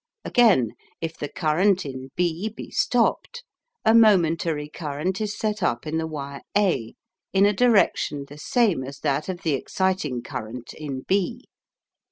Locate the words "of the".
9.29-9.53